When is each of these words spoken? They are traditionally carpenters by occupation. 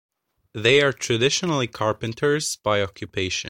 They 0.55 0.81
are 0.81 0.93
traditionally 0.93 1.67
carpenters 1.67 2.57
by 2.63 2.81
occupation. 2.81 3.39